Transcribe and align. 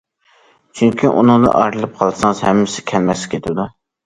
چۈنكى، 0.79 1.11
ئۇنىڭدىن 1.11 1.49
ئايرىلىپ 1.59 1.93
قالسىڭىز، 2.01 2.43
ھەممىسى 2.47 2.87
كەلمەسكە 2.95 3.31
كېتىدۇ. 3.37 3.69